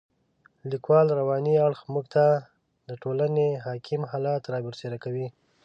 د 0.59 0.61
لیکوال 0.73 1.07
رواني 1.19 1.53
اړخ 1.67 1.79
موږ 1.93 2.05
ته 2.15 2.25
د 2.87 2.89
ټولنې 3.03 3.47
حاکم 3.65 4.01
حالات 4.11 4.43
را 4.53 4.59
برسېره 4.67 4.97
کوي. 5.03 5.27